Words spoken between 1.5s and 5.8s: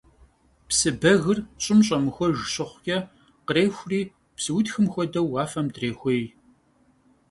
щӀым щӀэмыхуэж щыхъукӀэ, кърехури, псыутхым хуэдэу уафэм